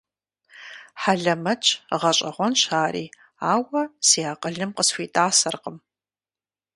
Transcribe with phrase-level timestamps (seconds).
[1.01, 1.67] Хьэлэмэтщ,
[2.01, 3.05] гъэщӀэгъуэнщ ари,
[3.53, 5.77] ауэ си акъылым къысхуитӀасэркъым.